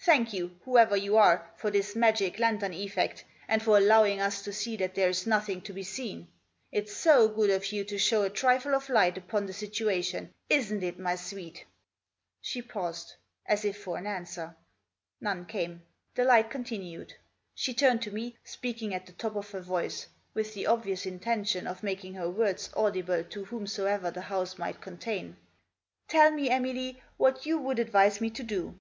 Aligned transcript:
Thank 0.00 0.34
you, 0.34 0.54
whoever 0.66 0.98
you 0.98 1.16
are, 1.16 1.50
for 1.56 1.70
this 1.70 1.96
magic 1.96 2.38
lantern 2.38 2.74
effect; 2.74 3.24
and 3.48 3.62
for 3.62 3.78
allowing 3.78 4.20
us 4.20 4.42
to 4.42 4.52
see 4.52 4.76
that 4.76 4.94
there 4.94 5.08
is 5.08 5.26
nothing 5.26 5.62
to 5.62 5.72
be 5.72 5.82
seen. 5.82 6.28
It's 6.70 6.94
so 6.94 7.26
good 7.26 7.48
of 7.48 7.72
you 7.72 7.82
to 7.84 7.96
show 7.96 8.22
a 8.22 8.28
trifle 8.28 8.74
of 8.74 8.90
light 8.90 9.16
upon 9.16 9.46
the 9.46 9.54
situation; 9.54 10.30
isn't 10.50 10.82
it, 10.82 10.98
my 10.98 11.16
sweet?" 11.16 11.64
She 12.42 12.60
paused; 12.60 13.14
as 13.46 13.64
if 13.64 13.78
for 13.82 13.96
an 13.96 14.06
answer. 14.06 14.54
None 15.22 15.46
came. 15.46 15.80
The 16.16 16.24
light 16.24 16.50
continued. 16.50 17.14
She 17.54 17.72
turned 17.72 18.02
to 18.02 18.10
me, 18.10 18.36
speaking 18.44 18.92
at 18.92 19.06
the 19.06 19.12
top 19.12 19.36
of 19.36 19.50
her 19.52 19.62
voice, 19.62 20.06
with 20.34 20.52
the 20.52 20.66
obvious 20.66 21.06
intention 21.06 21.66
of 21.66 21.82
making 21.82 22.12
her 22.12 22.28
words 22.28 22.68
audible 22.76 23.24
to 23.24 23.44
whomsoever 23.46 24.10
the 24.10 24.20
house 24.20 24.58
might 24.58 24.82
contain." 24.82 25.38
Tell 26.10 26.30
me, 26.30 26.50
Emily, 26.50 27.02
what 27.16 27.46
you 27.46 27.56
would 27.58 27.78
advise 27.78 28.20
me 28.20 28.28
to 28.28 28.42
do. 28.42 28.78